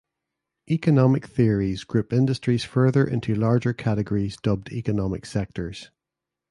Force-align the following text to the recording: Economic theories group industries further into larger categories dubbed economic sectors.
Economic 0.67 1.27
theories 1.27 1.83
group 1.83 2.11
industries 2.11 2.63
further 2.63 3.05
into 3.05 3.35
larger 3.35 3.71
categories 3.71 4.35
dubbed 4.37 4.73
economic 4.73 5.27
sectors. 5.27 5.91